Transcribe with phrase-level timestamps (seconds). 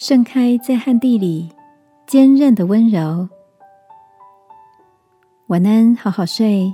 [0.00, 1.46] 盛开在旱地里，
[2.06, 3.28] 坚韧的温柔。
[5.48, 6.72] 晚安，好好睡，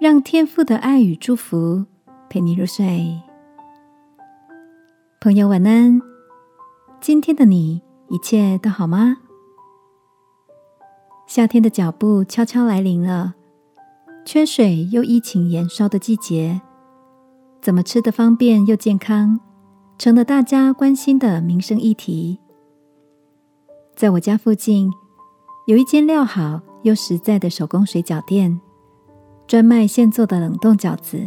[0.00, 1.84] 让天父的爱与祝福
[2.30, 3.20] 陪你入睡。
[5.20, 6.00] 朋友，晚安。
[7.02, 9.18] 今天的你一切都好吗？
[11.26, 13.34] 夏天的脚步悄悄来临了，
[14.24, 16.62] 缺水又疫情延烧的季节，
[17.60, 19.38] 怎么吃的方便又健康？
[19.98, 22.38] 成了大家关心的民生议题。
[23.96, 24.88] 在我家附近，
[25.66, 28.60] 有一间料好又实在的手工水饺店，
[29.48, 31.20] 专卖现做的冷冻饺子。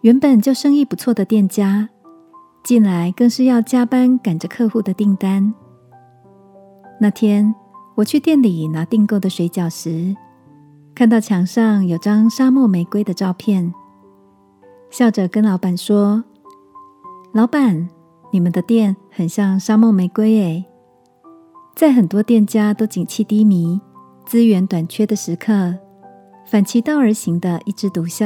[0.00, 1.88] 原本就生意不错的店家，
[2.64, 5.54] 近来更是要加班赶着客户的订单。
[7.00, 7.54] 那天
[7.94, 10.16] 我去店里拿订购的水饺时，
[10.92, 13.72] 看到墙上有张沙漠玫瑰的照片，
[14.90, 16.24] 笑着跟老板说。
[17.34, 17.88] 老板，
[18.30, 20.64] 你们的店很像沙漠玫瑰诶，
[21.74, 23.80] 在很多店家都景气低迷、
[24.24, 25.74] 资源短缺的时刻，
[26.46, 28.24] 反其道而行的一枝独秀。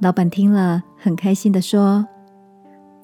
[0.00, 2.08] 老板听了很开心的说：“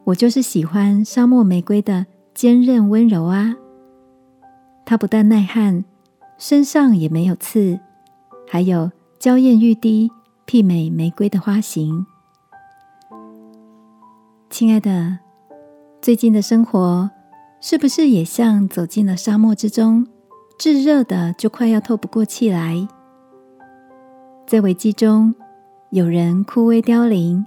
[0.05, 3.55] 我就是喜欢沙漠玫瑰的坚韧温柔啊！
[4.87, 5.85] 它不但耐旱，
[6.39, 7.79] 身上也没有刺，
[8.49, 10.11] 还有娇艳欲滴、
[10.47, 12.07] 媲美玫瑰的花型。”
[14.51, 15.21] 亲爱的，
[16.03, 17.09] 最近的生活
[17.61, 20.05] 是不是也像走进了沙漠之中，
[20.59, 22.87] 炙热的就快要透不过气来？
[24.49, 25.33] 在危机中，
[25.91, 27.47] 有人枯萎凋零，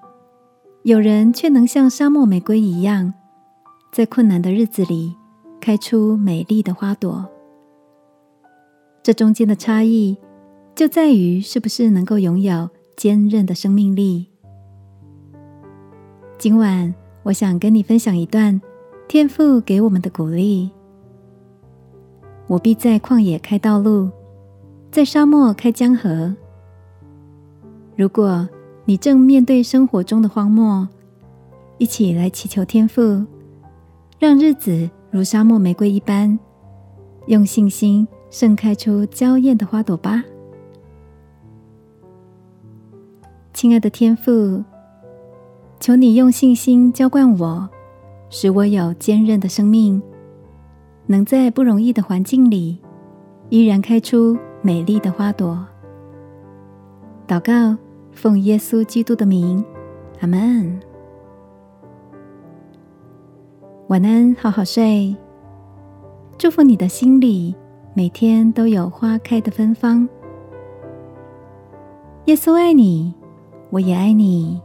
[0.84, 3.14] 有人却能像沙漠玫瑰一样，
[3.92, 5.14] 在困难的日子里
[5.60, 7.30] 开出美丽的花朵。
[9.04, 10.18] 这中间的差异，
[10.74, 14.30] 就在于是不是能够拥有坚韧的生命力。
[16.44, 18.60] 今晚，我想跟你分享一段
[19.08, 20.70] 天父给我们的鼓励。
[22.48, 24.10] 我必在旷野开道路，
[24.92, 26.36] 在沙漠开江河。
[27.96, 28.46] 如果
[28.84, 30.86] 你正面对生活中的荒漠，
[31.78, 33.26] 一起来祈求天父，
[34.20, 36.38] 让日子如沙漠玫瑰一般，
[37.28, 40.22] 用信心盛开出娇艳的花朵吧。
[43.54, 44.62] 亲爱的天父。
[45.84, 47.70] 求你用信心浇灌我，
[48.30, 50.02] 使我有坚韧的生命，
[51.08, 52.80] 能在不容易的环境里
[53.50, 55.68] 依然开出美丽的花朵。
[57.28, 57.78] 祷告，
[58.14, 59.62] 奉耶稣基督的名，
[60.22, 60.80] 阿门。
[63.90, 65.14] 晚安，好好睡。
[66.38, 67.54] 祝福你的心里
[67.94, 70.08] 每天都有花开的芬芳。
[72.28, 73.14] 耶稣爱你，
[73.70, 74.62] 我也爱你。